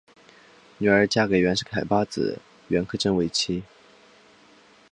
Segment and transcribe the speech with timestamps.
[0.79, 3.61] 女儿嫁给袁世凯八子袁克轸为妻。